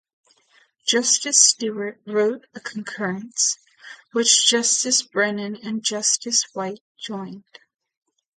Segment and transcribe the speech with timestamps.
[0.87, 3.59] Justice Stewart wrote a concurrence,
[4.13, 7.43] which Justice Brennan and Justice White joined.